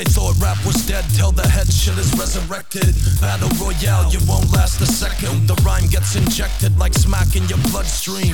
They 0.00 0.12
thought 0.12 0.34
rap 0.40 0.56
was 0.64 0.76
dead 0.86 1.04
till 1.12 1.30
the 1.30 1.46
head 1.46 1.70
shit 1.70 1.98
is 1.98 2.10
resurrected. 2.16 2.96
Battle 3.20 3.50
Royale, 3.60 4.10
you 4.10 4.18
won't 4.26 4.50
last 4.50 4.80
a 4.80 4.86
second. 4.86 5.46
The 5.46 5.52
rhyme 5.56 5.88
gets 5.88 6.16
injected 6.16 6.78
like 6.78 6.94
smack 6.94 7.36
in 7.36 7.46
your 7.48 7.58
bloodstream. 7.68 8.32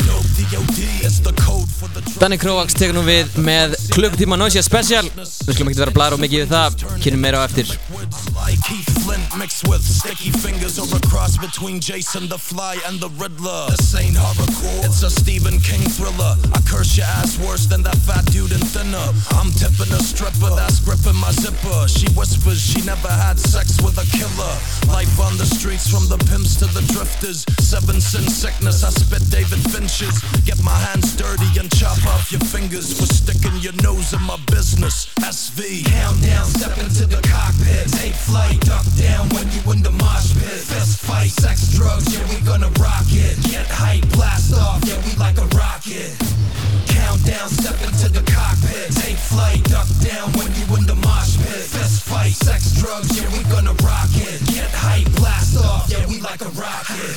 Danny 2.21 2.39
Kroax 2.39 2.77
tekur 2.79 2.95
nú 2.95 3.03
við 3.03 3.35
með 3.43 3.75
klukkutíma 3.97 4.39
Noisia 4.39 4.63
Special 4.63 5.11
Við 5.11 5.57
skulum 5.57 5.73
ekki 5.73 5.81
vera 5.83 5.91
að 5.91 5.99
blæra 5.99 6.17
og 6.17 6.23
mikið 6.23 6.45
við 6.45 6.55
það 6.55 7.01
Kynum 7.03 7.27
meira 7.27 7.43
á 7.43 7.47
eftir 7.51 7.75
Like 8.47 8.63
Keith 8.63 8.87
Flint 9.03 9.27
mixed 9.37 9.67
with 9.67 9.83
sticky 9.83 10.31
fingers 10.31 10.79
or 10.79 10.87
a 10.97 11.01
cross 11.11 11.37
between 11.37 11.81
Jason 11.81 12.29
the 12.29 12.39
Fly 12.39 12.79
and 12.87 13.01
the 13.01 13.09
Riddler. 13.19 13.67
This 13.75 13.93
ain't 13.99 14.15
horrorcore, 14.15 14.87
it's 14.87 15.03
a 15.03 15.11
Stephen 15.11 15.59
King 15.59 15.83
thriller. 15.83 16.39
I 16.55 16.63
curse 16.63 16.97
your 16.97 17.07
ass 17.07 17.43
worse 17.43 17.67
than 17.67 17.83
that 17.83 17.97
fat 18.07 18.25
dude 18.27 18.53
in 18.53 18.63
thinner. 18.71 19.11
I'm 19.35 19.51
tipping 19.51 19.91
a 19.91 19.99
stripper 19.99 20.55
that's 20.55 20.79
gripping 20.79 21.19
my 21.19 21.33
zipper. 21.33 21.91
She 21.91 22.07
whispers 22.15 22.63
she 22.63 22.87
never 22.87 23.11
had 23.11 23.35
sex 23.35 23.83
with 23.83 23.99
a 23.99 24.07
killer. 24.15 24.55
Life 24.95 25.19
on 25.19 25.35
the 25.43 25.47
streets 25.59 25.91
from 25.91 26.07
the 26.07 26.23
pimps 26.31 26.55
to 26.63 26.71
the 26.71 26.87
drifters. 26.95 27.43
Seven 27.59 28.01
sin 28.01 28.31
sickness, 28.31 28.85
I 28.87 28.91
spit 28.91 29.27
David 29.27 29.59
Finches. 29.75 30.23
Get 30.47 30.63
my 30.63 30.79
hands 30.87 31.17
dirty 31.19 31.51
and 31.59 31.67
chop 31.75 31.99
off 32.15 32.31
your 32.31 32.47
fingers 32.47 32.95
for 32.95 33.11
sticking 33.11 33.59
your 33.59 33.75
nose 33.83 34.15
in 34.15 34.23
my 34.23 34.39
business. 34.47 35.11
SV. 35.19 35.83
Countdown, 35.91 36.47
step 36.47 36.79
into 36.79 37.11
the 37.11 37.19
cockpit. 37.27 37.91
Take 37.91 38.15
flight, 38.15 38.36
duck 38.61 38.85
down 38.97 39.29
when 39.31 39.47
you 39.53 39.61
in 39.73 39.83
the 39.83 39.91
mosh 39.91 40.35
pit. 40.35 40.61
Fist 40.61 41.01
fight, 41.01 41.31
sex, 41.31 41.69
drugs, 41.73 42.13
yeah, 42.13 42.25
we 42.29 42.41
gonna 42.45 42.71
rock 42.81 43.07
it. 43.11 43.37
Get 43.51 43.67
hype, 43.67 44.07
blast 44.13 44.55
off, 44.55 44.83
yeah, 44.85 44.99
we 45.07 45.13
like 45.17 45.39
a 45.39 45.47
rocket. 45.57 46.13
Countdown, 46.87 47.49
step 47.49 47.79
into 47.87 48.09
the 48.09 48.25
cockpit. 48.31 48.93
Take 48.93 49.17
flight, 49.17 49.63
duck 49.65 49.89
down 50.05 50.33
when 50.37 50.51
you 50.59 50.65
in 50.77 50.85
the 50.87 50.97
mosh 51.07 51.37
pit. 51.39 51.65
Fist 51.65 52.05
fight, 52.05 52.33
sex, 52.33 52.73
drugs, 52.81 53.11
yeah, 53.17 53.29
we 53.33 53.43
gonna 53.51 53.75
rock 53.85 54.11
it. 54.15 54.41
Get 54.53 54.71
hype, 54.71 55.09
blast 55.17 55.57
off, 55.57 55.89
yeah, 55.91 56.07
we 56.07 56.21
like 56.21 56.41
a 56.43 56.51
rocket. 56.59 57.17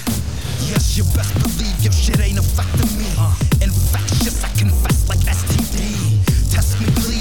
Yes, 0.70 0.98
you 0.98 1.04
best 1.16 1.34
believe 1.42 1.78
your 1.84 1.94
shit 1.94 2.20
ain't 2.20 2.40
affecting 2.40 2.92
me. 3.00 3.10
Uh. 3.18 3.34
Infectious, 3.62 4.44
I 4.44 4.50
confess 4.56 5.10
like 5.10 5.20
STD. 5.26 6.22
Test 6.54 6.80
me, 6.80 6.88
please, 7.02 7.19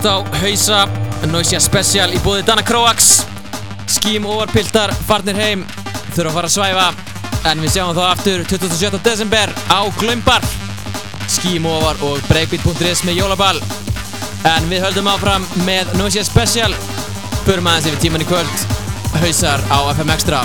hlusta 0.00 0.16
á 0.16 0.40
Hausa 0.40 0.88
Noisia 1.28 1.60
Special 1.60 2.12
í 2.14 2.20
bóði 2.24 2.44
Dana 2.46 2.62
Kroax 2.64 3.26
Skím 3.90 4.24
overpiltar 4.24 4.92
farnir 5.06 5.36
heim 5.36 5.64
þurfa 6.14 6.30
að 6.30 6.36
fara 6.36 6.48
að 6.48 6.54
svæfa. 6.54 6.86
En 7.50 7.60
við 7.60 7.74
sjáum 7.74 7.92
þá 7.96 8.02
aftur 8.06 8.44
27. 8.48 9.00
desember 9.04 9.52
á 9.68 9.80
Glömbar 9.98 10.46
Skím 11.28 11.68
over 11.68 12.00
og 12.06 12.22
breakbeat.is 12.30 13.04
með 13.04 13.20
jólaball. 13.20 13.60
En 14.48 14.70
við 14.72 14.86
höldum 14.86 15.10
áfram 15.10 15.44
með 15.66 15.92
Noisia 15.98 16.24
Special. 16.24 16.72
Förum 17.44 17.68
aðeins 17.68 17.92
yfir 17.92 18.02
tíman 18.06 18.24
í 18.24 18.30
kvöld. 18.30 18.66
Hausar 19.20 19.60
á 19.68 19.78
FM 19.92 20.16
Extra 20.16 20.44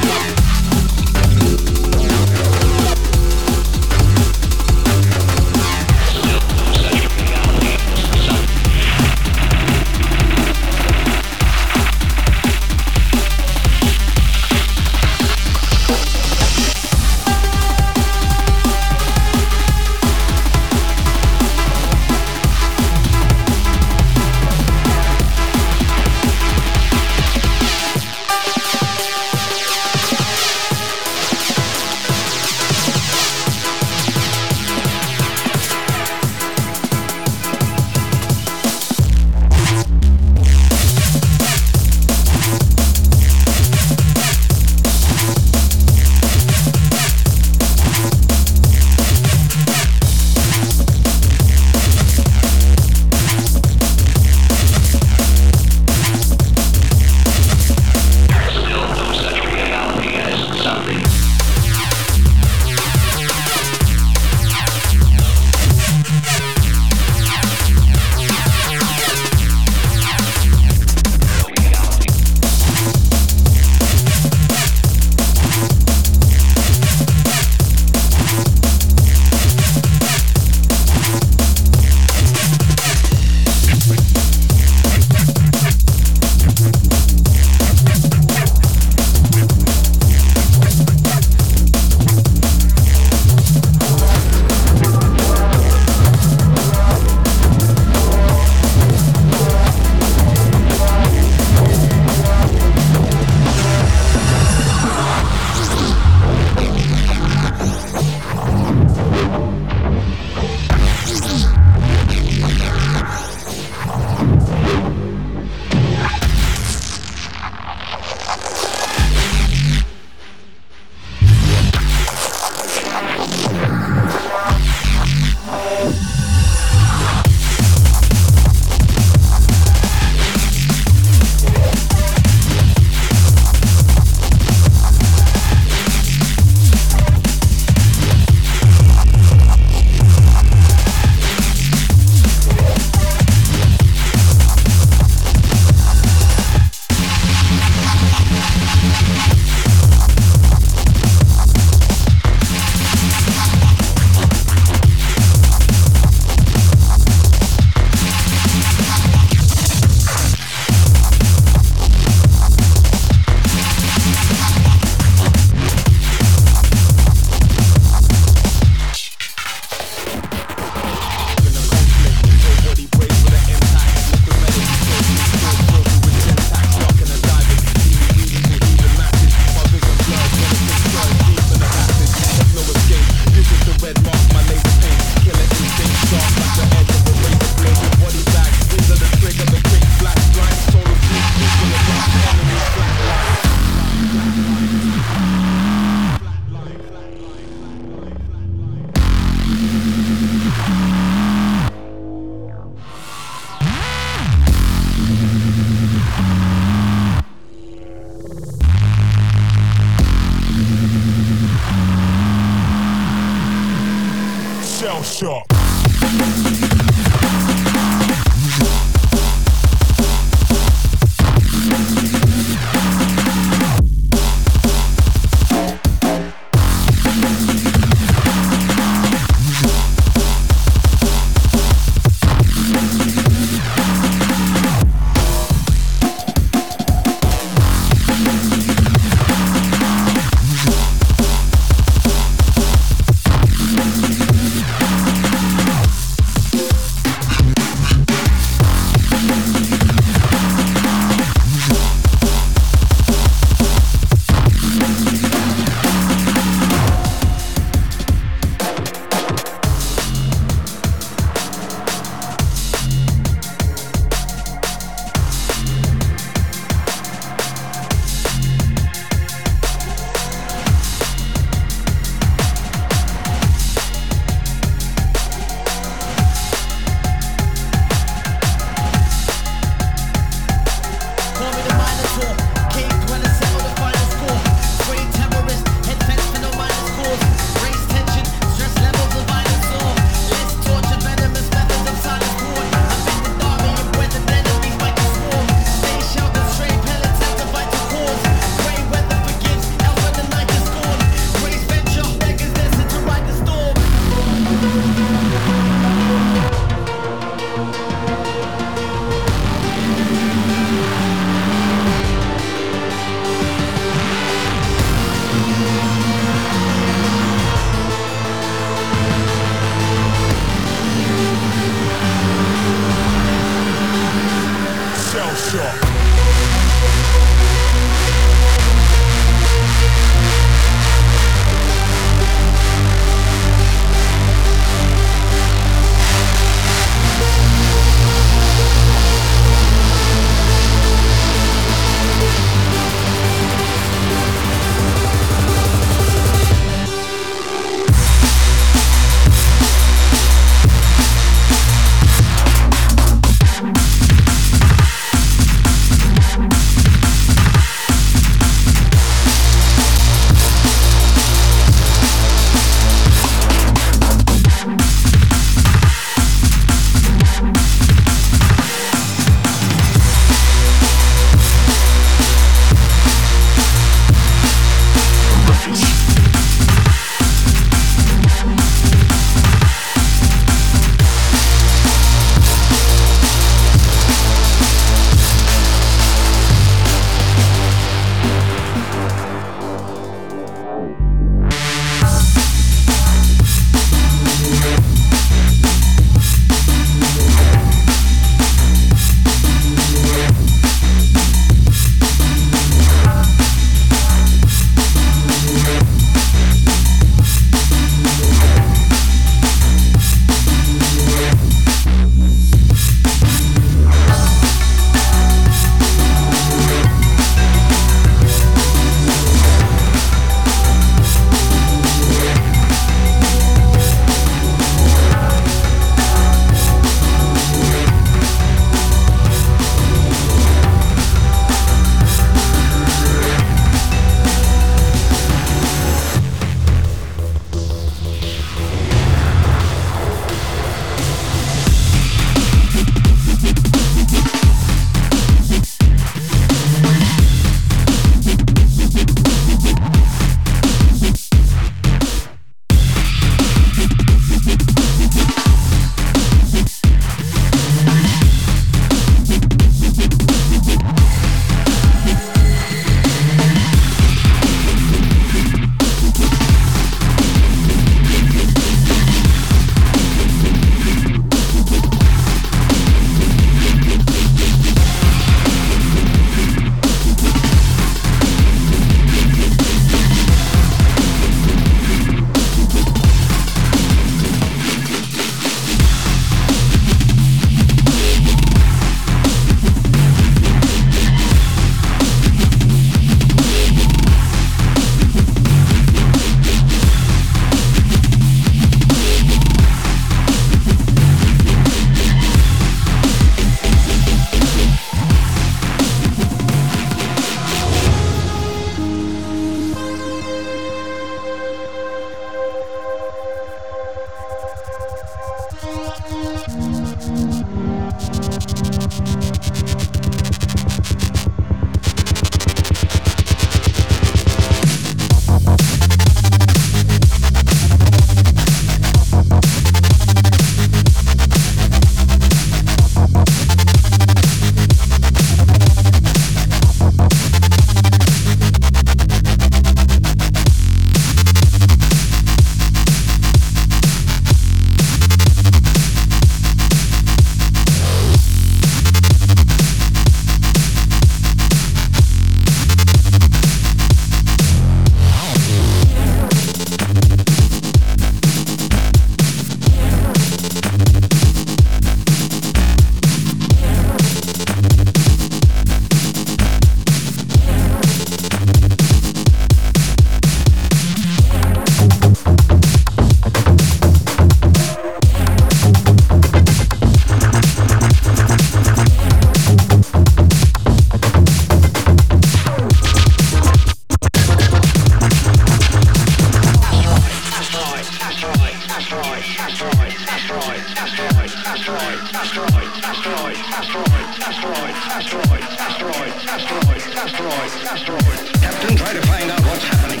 Captain, 597.84 598.76
try 598.76 598.92
to 598.92 599.00
find 599.02 599.30
out 599.30 599.40
what's 599.42 599.62
happening. 599.62 600.00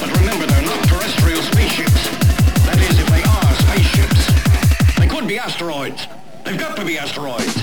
But 0.00 0.10
remember, 0.18 0.46
they're 0.46 0.62
not 0.62 0.82
terrestrial 0.88 1.42
spaceships. 1.42 2.08
That 2.64 2.78
is, 2.80 2.98
if 2.98 3.06
they 3.08 3.22
are 3.22 3.54
spaceships. 3.66 4.98
They 4.98 5.06
could 5.08 5.28
be 5.28 5.38
asteroids. 5.38 6.06
They've 6.44 6.58
got 6.58 6.76
to 6.76 6.84
be 6.84 6.98
asteroids. 6.98 7.57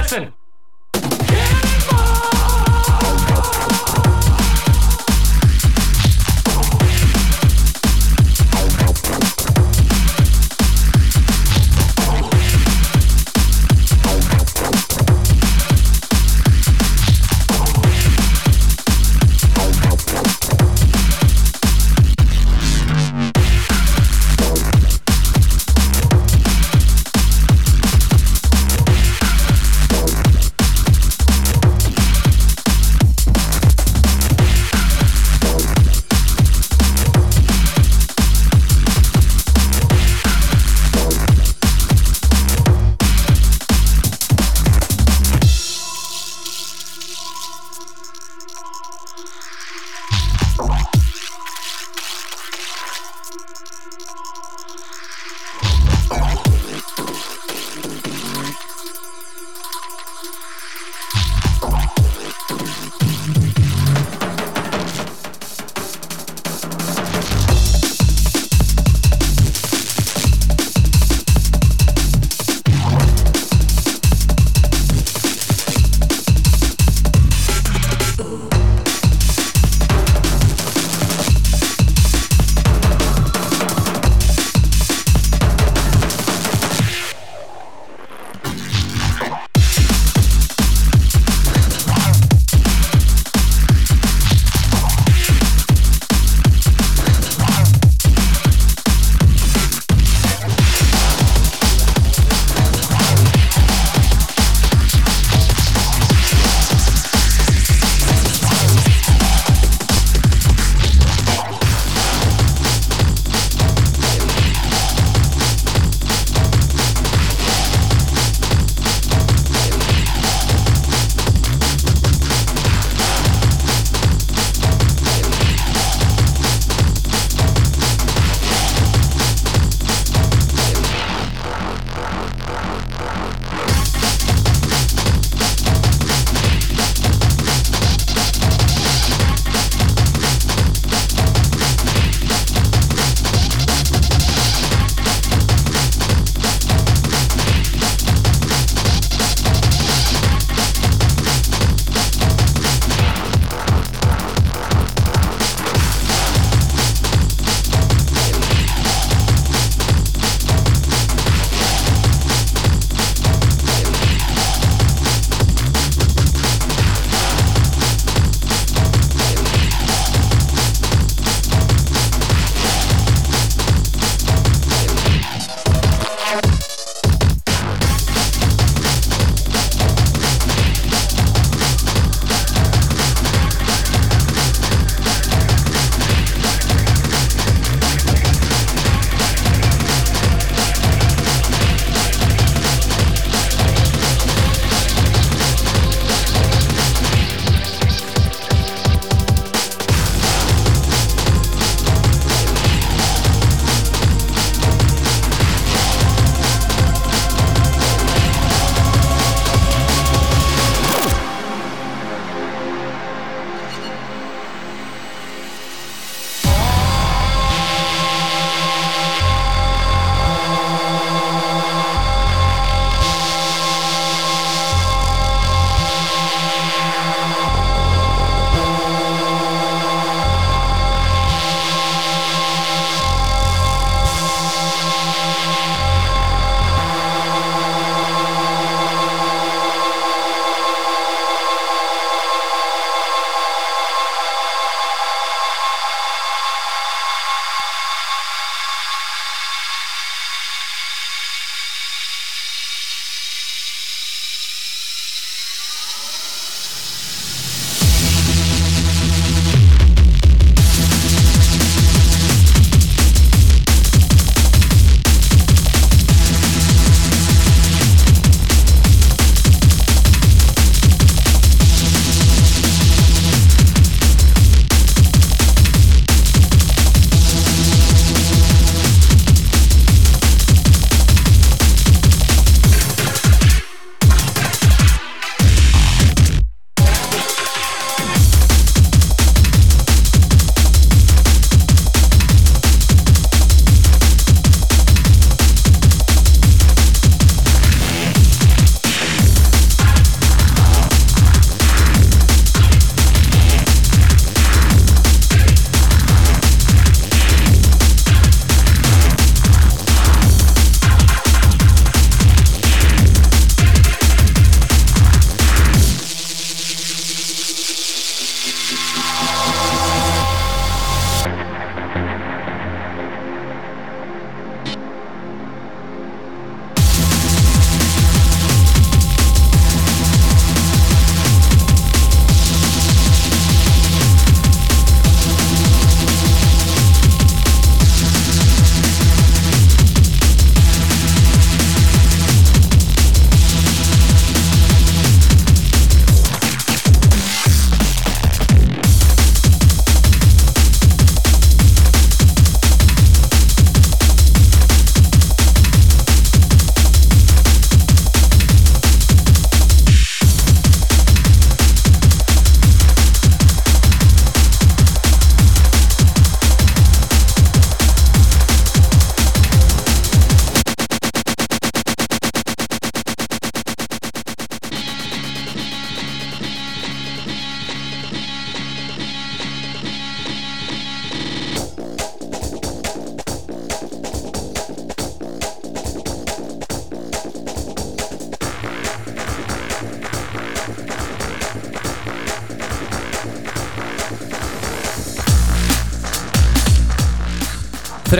Listen. 0.00 0.39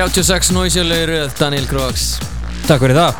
36 0.00 0.50
nóisjölu 0.56 0.96
röð, 1.06 1.32
Daniel 1.36 1.66
Kroaks. 1.68 2.14
Takk 2.64 2.80
fyrir 2.80 2.96
það. 2.96 3.18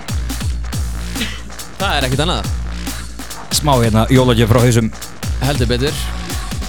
Það 1.77 1.93
er 1.97 2.07
ekkert 2.07 2.23
annað. 2.25 2.49
Smá 3.53 3.73
hérna 3.83 4.07
jólagjöf 4.09 4.49
frá 4.49 4.61
hausum. 4.65 4.89
Heldur 5.43 5.69
betur. 5.69 6.01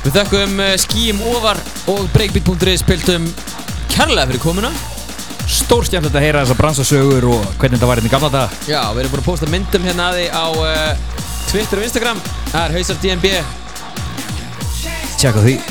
Við 0.03 0.17
þökkum 0.17 0.59
uh, 0.59 0.73
skím 0.83 1.23
ofar 1.31 1.63
og 1.93 2.11
breakbeat.is 2.11 2.83
piltum 2.83 3.29
kærlega 3.93 4.27
fyrir 4.33 4.43
komuna. 4.43 4.75
Stór 5.47 5.87
skemmtilegt 5.87 6.19
að 6.19 6.27
heyra 6.27 6.43
þessa 6.43 6.59
bransasögur 6.59 7.31
og 7.31 7.47
hvernig 7.61 7.79
þetta 7.79 7.91
var 7.93 8.01
hérna 8.01 8.11
í 8.11 8.13
gamla 8.13 8.29
dag 8.31 8.53
Já, 8.67 8.81
við 8.91 9.01
erum 9.01 9.15
búin 9.15 9.23
að 9.23 9.27
posta 9.31 9.49
myndum 9.51 9.87
hérna 9.87 10.11
að 10.11 10.19
því 10.19 10.29
á 10.35 10.45
uh, 10.59 11.19
Twitter 11.47 11.79
og 11.79 11.87
Instagram. 11.87 12.23
Það 12.51 12.63
er 12.65 12.75
hausar 12.75 12.99
DNB 12.99 13.37
Tjekka 15.21 15.47
því. 15.47 15.61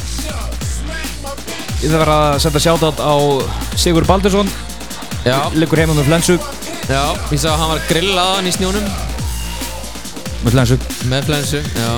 Ég 1.84 1.91
þarf 1.93 2.14
að 2.14 2.38
senda 2.47 2.70
shoutout 2.70 3.05
á 3.05 3.14
Sigur 3.77 4.07
Baldursson 4.09 4.49
Liggur 5.53 5.81
heima 5.83 5.93
með 5.93 6.07
flensu. 6.09 6.35
Já, 6.89 7.03
ég 7.29 7.41
sá 7.43 7.51
að 7.53 7.59
hann 7.61 7.71
var 7.75 7.83
grillaðan 7.91 8.49
í 8.49 8.53
snjónum. 8.57 8.87
Með 10.41 10.55
flensu. 10.55 10.79
Með 11.11 11.27
flensu, 11.29 11.61
já. 11.77 11.91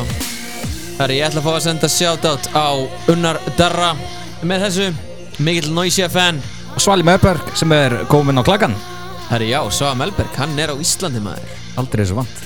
Herri, 0.98 1.20
ég 1.20 1.28
ætla 1.28 1.40
að 1.40 1.46
fá 1.46 1.52
að 1.52 1.62
senda 1.68 1.90
shoutout 1.92 2.48
á 2.50 2.66
Unnar 3.12 3.38
Darra. 3.58 3.92
Með 4.42 4.66
þessu 4.66 4.88
Mikill 5.38 5.70
Noisia 5.76 6.10
fan. 6.10 6.42
Svali 6.82 7.06
Möberg 7.06 7.54
sem 7.58 7.72
er 7.78 8.00
komin 8.10 8.42
á 8.42 8.44
klakkan. 8.44 8.74
Herri, 9.30 9.52
já, 9.54 9.62
Svaga 9.70 9.94
Melberg, 10.02 10.34
hann 10.36 10.58
er 10.58 10.74
á 10.74 10.76
Íslandi 10.82 11.22
maður. 11.22 11.56
Aldrei 11.78 12.02
þessu 12.02 12.18
vant. 12.18 12.42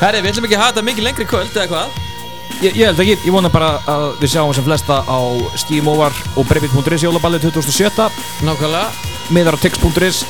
Herri, 0.00 0.24
við 0.24 0.32
ætlum 0.32 0.48
ekki 0.48 0.56
að 0.56 0.64
þetta 0.70 0.88
mikið 0.88 1.10
lengri 1.10 1.28
kvöld 1.28 1.52
eða 1.52 1.68
hvað? 1.74 2.07
Ég, 2.58 2.74
ég 2.74 2.88
held 2.88 2.98
ekki, 2.98 3.14
ég 3.22 3.30
vona 3.30 3.50
bara 3.54 3.76
að 3.86 4.04
við 4.18 4.32
sjáum 4.32 4.50
sem 4.56 4.64
flesta 4.66 4.96
á 5.06 5.18
skímóvar 5.62 6.14
og 6.34 6.46
breybit.is 6.48 7.04
jólaballið 7.06 7.44
2007 7.52 8.08
Nákvæmlega. 8.42 8.88
Miðar 9.30 9.54
á 9.54 9.62
tix.is 9.62 10.24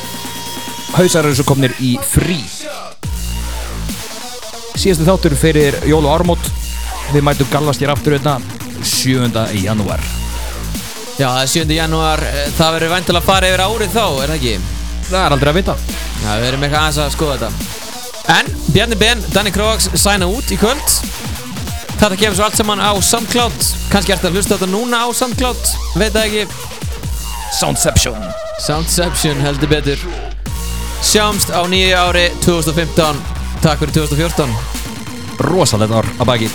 hausar 0.93 1.25
eru 1.25 1.39
svo 1.39 1.47
komnir 1.49 1.73
í 1.81 1.95
frí. 2.05 2.37
Síðastu 4.77 5.07
þáttur 5.09 5.35
fyrir 5.41 5.79
jól 5.89 6.03
og 6.05 6.19
ármót 6.19 6.51
við 7.15 7.25
mætum 7.25 7.49
gallast 7.49 7.81
hér 7.81 7.95
aftur 7.95 8.19
hérna 8.19 8.37
7. 8.85 9.33
janúar. 9.65 10.03
Já, 11.17 11.33
það 11.33 11.41
er 11.41 11.53
7. 11.57 11.77
janúar, 11.79 12.23
eh, 12.29 12.45
það 12.59 12.75
verður 12.77 12.93
væntilega 12.93 13.23
að 13.25 13.31
fara 13.31 13.49
yfir 13.49 13.65
árið 13.65 13.95
þá, 13.97 14.05
er 14.05 14.29
það 14.29 14.37
ekki? 14.37 14.59
það 15.09 15.25
er 15.25 15.35
aldrei 15.35 15.51
að 15.51 15.59
vita. 15.63 15.75
Já, 16.21 16.29
við 16.37 16.47
erum 16.51 16.63
eitthvað 16.63 16.83
aðeins 16.83 17.01
að 17.01 17.13
skoða 17.17 17.37
þetta. 17.39 17.49
En, 18.29 18.51
Bjarni 18.69 18.97
Ben, 19.01 19.23
Danny 19.33 19.51
Kroax 19.51 19.89
sæna 19.97 20.29
út 20.29 20.53
í 20.53 20.57
kvöld 20.61 21.08
Þetta 21.99 22.15
kemur 22.15 22.37
svo 22.39 22.47
allt 22.47 22.59
saman 22.59 22.79
á 22.79 22.91
SoundCloud. 22.95 23.59
Kannski 23.91 24.15
ertu 24.15 24.29
að 24.29 24.39
hlusta 24.39 24.55
þetta 24.55 24.71
núna 24.71 25.03
á 25.03 25.07
SoundCloud? 25.11 25.73
Veit 25.99 26.15
það 26.15 26.29
ekki? 26.29 26.45
Soundception. 27.59 28.29
Soundception 28.63 29.43
heldur 29.43 29.71
betur. 29.71 30.07
Sjáumst 31.03 31.51
á 31.55 31.63
nýju 31.67 31.95
ári 31.95 32.25
2015 32.43 33.39
Takk 33.63 33.79
fyrir 33.83 33.95
2014 34.07 34.51
rosalegt 35.39 35.95
ár 35.95 36.07
að 36.19 36.27
baki 36.27 36.51